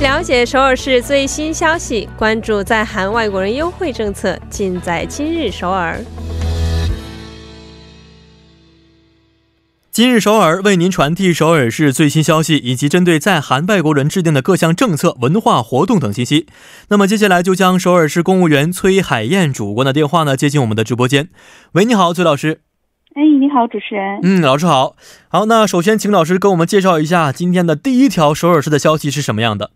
[0.00, 6.00] 了解首尔市最新消息，关注在韩外国人优惠政策，尽在今日首尔。
[9.90, 16.46] 今日首尔为您传递首尔市最新消息，以及针对在韩外国人制定的各项政策、文化活动等信息。
[16.88, 21.28] 那么接下来就将首尔市公务员崔海燕主官的电话呢接进我们的直播间。
[21.72, 22.62] 喂，你好，崔老师。
[23.14, 24.20] 哎，你好，主持人。
[24.22, 24.96] 嗯，老师好。
[25.28, 29.72] 好，那首先请老师跟我们介绍一下今天的第一条首尔市的消息是什么样的。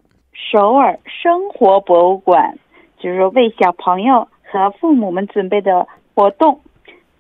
[0.54, 2.58] 首尔生活博物馆
[2.98, 6.62] 就是说为小朋友和父母们准备的活动，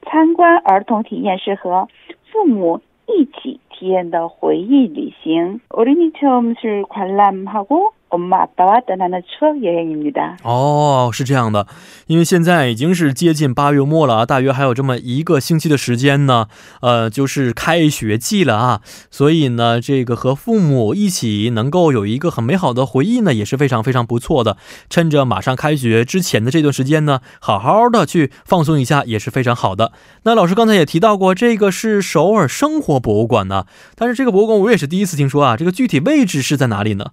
[0.01, 1.87] 参观儿童体验室和
[2.31, 5.59] 父母一起体验的回忆旅行。
[5.69, 11.67] 어린이체험실관람하고 엄마아빠와떠나는추억여행입니다哦，是这样的，
[12.07, 16.47] 因为现在已经是接近八月末了啊，大约还有这么一个星期的时间呢，
[16.81, 18.81] 呃，就是开学季了啊，
[19.11, 24.57] 所以呢，这个和父母一起能够有一个很美好的回忆呢，也是非常非常不错的。
[24.89, 29.91] 趁着马上开学之前的这段时间呢，好好的去放松一下也是非常好的。
[30.23, 37.11] 那老师刚才也提到过，这个是首尔生活博物馆呢，但是这个博物馆我也是第一次听说啊，这个具体位置是在哪里呢？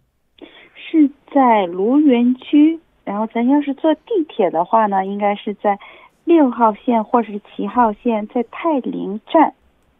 [1.33, 5.79] 在卢园区，然后咱要是坐地铁的话呢，应该是在
[6.25, 9.53] 六号线或是七号线，在泰陵站，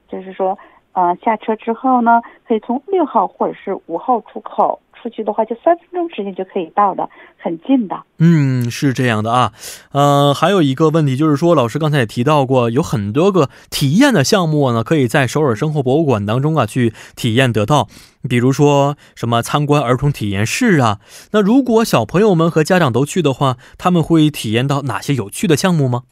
[0.10, 0.60] 就是说，
[0.94, 7.98] 呃，下车之后呢，可以从六号或者是五号出口出去的话，就三分钟时间就可以到的，很近的。
[8.20, 9.54] 嗯，是这样的啊，
[9.94, 17.88] 呃，还有一个问题就是说，老师刚才也提到过，有很多个体验的项目呢，可以在首尔生活博物馆当中啊去体验得到，
[18.30, 21.00] 比如说什么参观儿童体验室啊。
[21.32, 26.04] 那如果小朋友们和家长都去的话，他们会体验到哪些有趣的项目吗？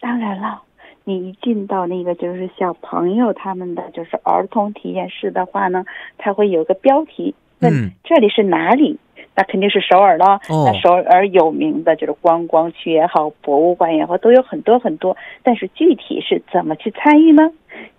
[0.00, 0.62] 当然了，
[1.04, 5.84] 你一进到那个就是小朋友他们的就是儿童体验室的话呢，
[6.18, 8.98] 它会有个标题问嗯这里是哪里。
[9.36, 10.40] 那肯定是首尔了。
[10.48, 15.16] 哦那首尔有名的就是观光区也好，博物馆也好，都有很多很多。
[15.44, 17.50] 但是具体是怎么去参与呢？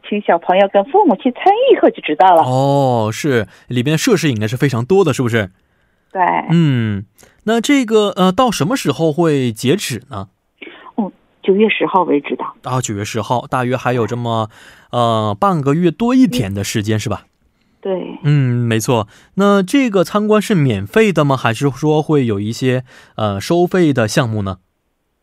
[0.08, 2.44] 请小朋友跟父母去参与以后就知道了。
[2.44, 5.50] 哦，是里边设施应该是非常多的，是不是？
[6.12, 7.06] 对，嗯，
[7.46, 10.28] 那这个呃，到什么时候会截止呢？
[11.42, 12.44] 九月十号为止的。
[12.64, 14.50] 啊，九月十号，大约还有这么
[14.92, 17.24] 呃半个月多一点的时间，是吧？
[17.82, 19.08] 对，嗯，没错。
[19.36, 21.36] 那这个参观是免费的吗？
[21.36, 22.84] 还是说会有一些
[23.16, 24.58] 呃收费的项目呢？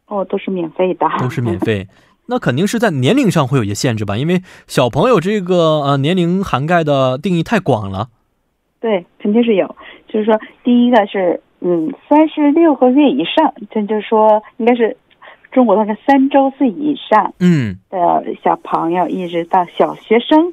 [0.07, 1.07] 哦，都是免费的。
[1.21, 1.87] 都是免 费。
[2.27, 4.17] 那肯定是在年龄上会有一些限制吧？
[4.17, 8.09] 因为小朋友这个呃年龄涵盖的定义太广了。
[8.81, 9.77] 对，肯定是有。
[10.09, 14.97] 就是说，第一个是嗯，三十六个月以上，这就是说应该是
[15.50, 20.53] 中国大概三周岁以上嗯，的小朋友，一直到小学生。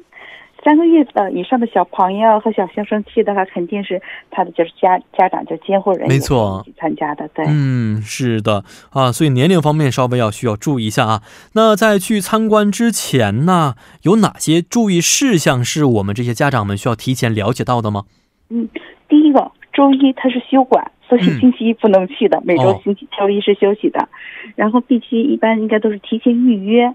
[0.64, 4.02] 三个月的以上的小朋友和小学生去的话，肯定是
[4.32, 7.44] 他的就是家家长就监护人没错参加的，对。
[7.46, 11.22] 嗯，是的啊，所以年龄方面稍微要需要注意一下啊。
[11.52, 18.02] 那在去参观之前呢，有哪些注意事项是我们这些家长们需要提前了解到的吗？
[18.48, 18.68] 嗯，
[19.08, 24.08] 第一个周一它是休馆，所以嗯星期一不能去的，每周哦星期周一是休息的。
[24.54, 26.86] 然后必须一般应该都是提前预约，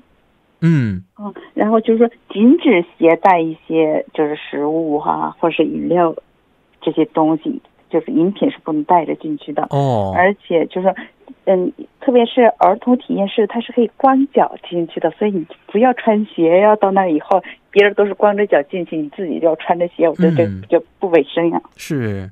[0.61, 6.15] 嗯，嗯，然后就是说禁止携带一些就是食物哈、或者是饮料
[6.81, 9.67] 这些东西，就是饮品是不能带着进去的。
[9.69, 10.95] 哦，而且就是说，
[11.43, 16.73] 嗯，特别是儿童体验室，它是可以光脚进去的，所以你不要穿鞋呀。
[16.77, 21.61] 到那以后，别人都是光着脚进去，你自己就要穿着鞋，我觉得这嗯就不卫生呀。
[21.75, 22.29] 是。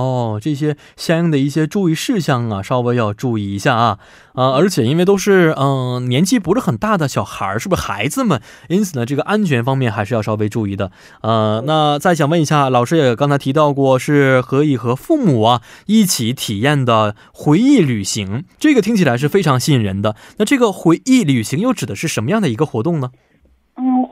[0.00, 3.98] 哦，这些相应的一些注意事项啊，稍微要注意一下啊
[4.34, 4.52] 啊！
[4.52, 8.40] 而且因为都是嗯、年纪不是很大的小孩儿，是不是孩子们？
[8.68, 10.90] 因此呢，这个安全方面还是要稍微注意的。
[11.20, 20.16] 呃，那再想问一下，老师也刚才提到过，是可以和父母啊一起体验的回忆旅行，这个听起来是非常吸引人的。
[20.38, 23.10] 那这个回忆旅行又指的是什么样的一个活动呢？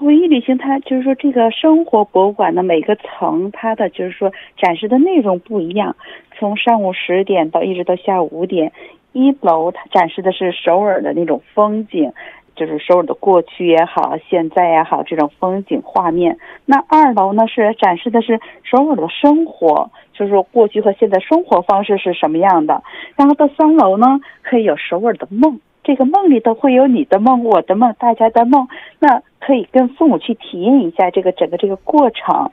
[0.08, 5.94] 文艺旅行它就是说，这个生活博物馆的每个层，它的就是说展示的内容不一样。
[6.38, 8.72] 从上午十点到一直到下午五点，
[9.12, 12.10] 一楼它展示的是首尔的那种风景，
[12.56, 16.38] 就是首尔的过去也好，现在也好，这种风景画面。
[16.64, 22.82] 那二楼呢是展示的是首尔的生活，就是说过去和现在生活方式是什么样的。
[23.14, 24.06] 然后到三楼呢，
[24.40, 25.60] 可以有首尔的梦。
[25.88, 28.68] 这个梦里头会有你的梦、我的梦、大家的梦，
[28.98, 32.50] 那可以跟父母去体验一下这个整个这个过程。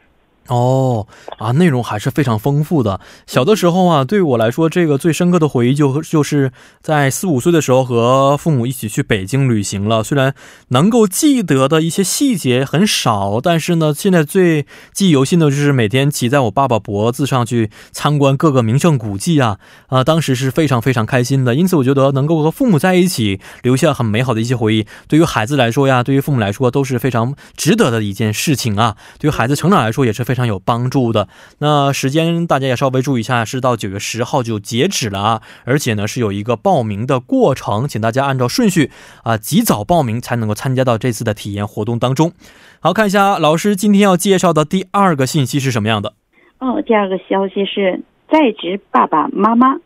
[0.47, 1.07] 哦
[1.37, 2.99] 啊，内容还是非常丰富的。
[3.25, 6.51] 小的时候啊，对我来说，这个最深刻的回忆就就是
[6.81, 10.03] 在四五岁的时候和父母一起去北京旅行了。
[10.03, 10.35] 虽然
[10.67, 19.57] 能够记得的一些细节很少，但是呢，现在最记忆犹新的就是每天骑在我爸爸脖子上去参观各个名胜古迹啊
[19.87, 21.55] 啊，当时是非常非常开心的。
[21.55, 28.95] 因此，我觉得能够和父母在一起，留下很美好的一些回忆，对于孩子来说呀，对于父母来说都是非常值得的一件事情啊。
[29.17, 31.27] 对于孩子成长来说也是非常有帮助的。
[31.59, 38.91] 那时间大家也稍微注意一下，是到九月十号就截止了啊，而且呢是有一个报名的过程，请大家按照顺序
[39.23, 42.33] 啊及早报名才能够参加到这次的体验活动当中。
[42.81, 46.13] 好看一下老师今天要介绍的第二个信息是什么样的？
[46.59, 49.77] 哦，第二个消息是在职爸爸妈妈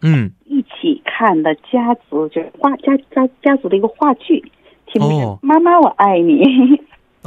[0.00, 4.40] 嗯，一起看的家族，就是话家家家族的一个话剧，
[4.86, 6.34] 题目是哦《妈妈我爱你》。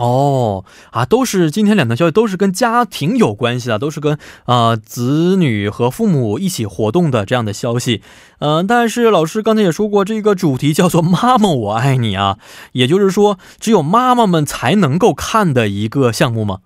[0.02, 8.02] 哦啊，都是今天两条消息都是跟家庭有关系的，都是跟呃子女和父母一起活动的这样的消息。
[8.40, 12.40] 嗯、但是老师刚才也说过，这个主题叫做“妈妈我爱你”啊，
[12.72, 16.62] 也就是说，只有妈妈们才能够看的一个项目吗？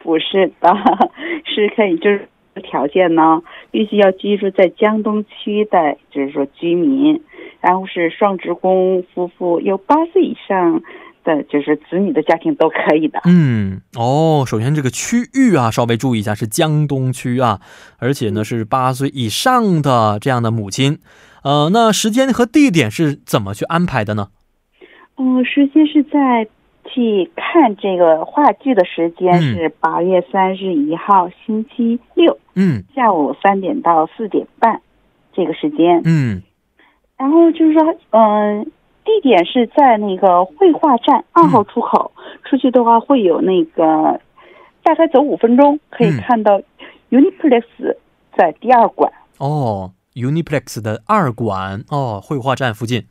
[0.00, 0.68] 不是的，
[1.46, 2.28] 是可以就是
[2.62, 7.22] 条件呢，必须要居住在江东区的，就是说居民，
[7.60, 10.82] 然后是双职工夫妇，有八岁以上
[11.36, 13.20] 的就是子女的家庭都可以的。
[13.26, 17.60] 嗯，哦，首先这个区域啊，稍微注意一下，是江东区啊，
[17.98, 20.98] 而且呢是八岁以上的这样的母亲。
[21.44, 24.28] 呃，那时间和地点是怎么去安排的呢？
[25.16, 26.48] 嗯，时间是在
[26.84, 34.80] 去看这个话剧的时间嗯是八月三十一号星期六嗯下午三点到四点半
[35.34, 36.00] 这个时间。
[36.04, 36.42] 嗯
[37.18, 38.70] 然后就是说，嗯、
[39.08, 42.12] 地点是在那个绘画站二号出口，
[42.44, 44.20] 出去的话会有那个
[44.82, 46.60] 大概走五分钟可以嗯看到
[47.08, 47.64] Uniplex
[48.36, 49.10] 在第二馆。
[49.38, 53.04] 哦，Uniplex 的二馆哦，绘画站附近。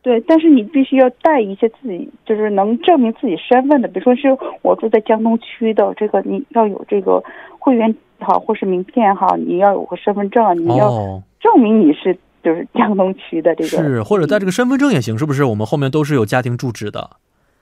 [0.00, 4.28] 对，但是你必须要带一些自己就是能证明自己身份的，比如说是
[4.62, 7.22] 我住在江东区的，这个你要有这个
[7.58, 13.68] 会员也好，或是名片也好，你要有个身份证，你要哦，证明你是就是江东区的这个。
[13.68, 15.44] 是，或者带这个身份证也行，是不是？
[15.44, 17.10] 我们后面都是有家庭住址的。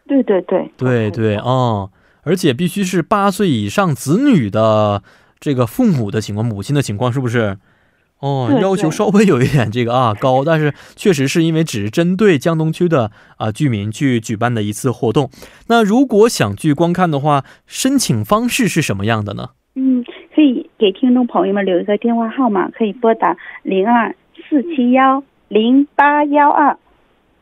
[0.06, 1.88] 对对对对对，嗯，
[2.22, 5.02] 而且必须是八岁以上子女的
[5.38, 7.58] 这个父母的情况，母亲的情况，是不是？
[8.20, 15.30] 哦，要求稍微有一点这个啊高，但是确实是因为只是针对江东区的啊居民去举办的一次活动。
[15.68, 19.50] 那如果想去观看的话，申请方式是什么样的呢？
[19.76, 20.02] 嗯，
[20.34, 24.12] 可以给听众朋友们留一个电话号码，可以拨打零二
[24.48, 26.76] 四七幺零八幺二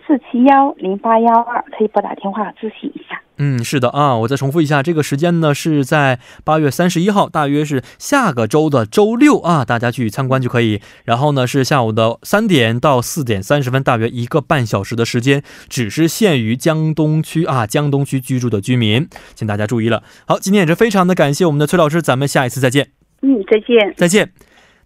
[0.07, 3.21] 四七幺零八幺二，可以拨打电话咨询一下。
[3.39, 10.81] 嗯，是的啊，我再重复一下，这个时间呢是在八月三十一号，大约是下个周的周六啊，大家去参观就可以。
[11.05, 20.03] 然后呢是下午的三点到四点三十分，大约一个半小时的时间，只是限于江东区啊，江东区居住的居民，请大家注意了。
[20.27, 22.89] 好，今天也是非常的感谢我们的崔老师，咱们下一次再见，
[23.21, 23.95] 嗯，再见。
[23.97, 24.31] 再见。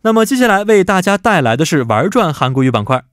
[0.03, 3.05] 那么接下来为大家带来的是玩转韩国语板块。